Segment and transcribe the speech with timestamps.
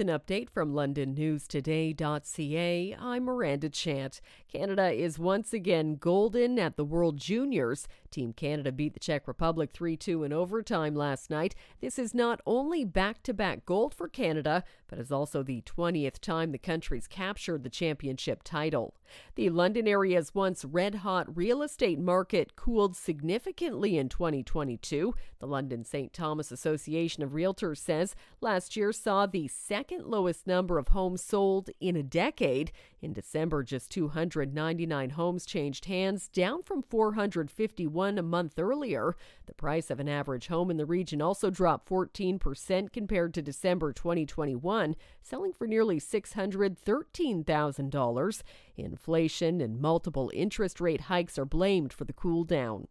[0.00, 2.96] with an update from LondonNewsToday.ca.
[2.98, 4.22] I'm Miranda Chant.
[4.50, 7.86] Canada is once again golden at the World Juniors.
[8.10, 11.54] Team Canada beat the Czech Republic 3 2 in overtime last night.
[11.80, 16.18] This is not only back to back gold for Canada, but is also the 20th
[16.18, 18.94] time the country's captured the championship title.
[19.34, 25.14] The London area's once red hot real estate market cooled significantly in 2022.
[25.38, 26.12] The London St.
[26.12, 31.68] Thomas Association of Realtors says last year saw the second lowest number of homes sold
[31.80, 32.72] in a decade.
[33.02, 39.16] In December, just 299 homes changed hands, down from 451 a month earlier.
[39.46, 43.92] The price of an average home in the region also dropped 14% compared to December
[43.92, 48.42] 2021, selling for nearly $613,000.
[48.76, 52.86] Inflation and multiple interest rate hikes are blamed for the cool down.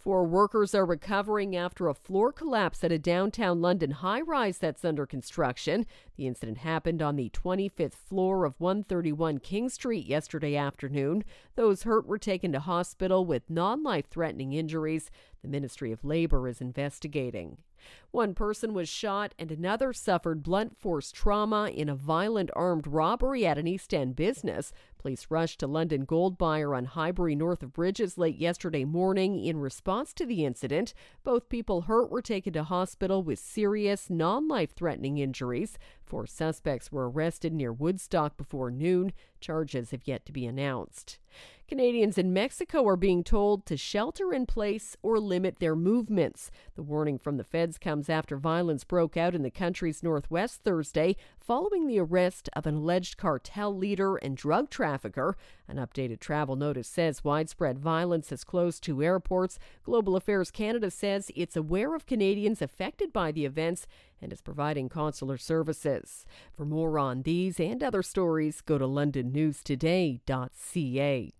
[0.00, 4.82] Four workers are recovering after a floor collapse at a downtown London high rise that's
[4.82, 5.84] under construction.
[6.16, 11.22] The incident happened on the 25th floor of 131 King Street yesterday afternoon.
[11.54, 15.10] Those hurt were taken to hospital with non life threatening injuries.
[15.42, 17.58] The Ministry of Labor is investigating.
[18.10, 23.46] One person was shot and another suffered blunt force trauma in a violent armed robbery
[23.46, 24.70] at an East End business.
[24.98, 29.56] Police rushed to London Gold Buyer on Highbury north of Brydges late yesterday morning in
[29.58, 30.92] response to the incident.
[31.24, 35.78] Both people hurt were taken to hospital with serious, non life threatening injuries.
[36.04, 39.14] Four suspects were arrested near Woodstock before noon.
[39.40, 41.18] Charges have yet to be announced.
[41.70, 46.50] Canadians in Mexico are being told to shelter in place or limit their movements.
[46.74, 51.14] The warning from the feds comes after violence broke out in the country's northwest Thursday
[51.38, 55.36] following the arrest of an alleged cartel leader and drug trafficker.
[55.68, 59.60] An updated travel notice says widespread violence has closed two airports.
[59.84, 63.86] Global Affairs Canada says it's aware of Canadians affected by the events
[64.20, 66.26] and is providing consular services.
[66.52, 71.28] For more on these and other stories, go to londonnewstoday.ca.